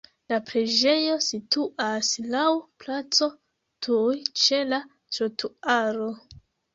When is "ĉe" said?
4.45-4.63